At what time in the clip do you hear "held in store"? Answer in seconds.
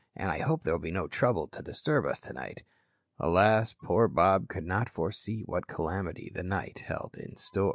6.87-7.69